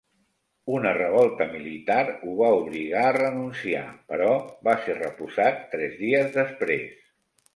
Una 0.75 0.93
revolta 0.97 1.45
militar 1.51 1.97
ho 2.13 2.31
va 2.39 2.47
obligar 2.61 3.03
a 3.09 3.13
renunciar, 3.17 3.83
però 4.13 4.31
va 4.69 4.75
ser 4.87 4.95
reposat 5.01 5.63
tres 5.75 5.93
dies 6.03 6.33
després. 6.41 7.07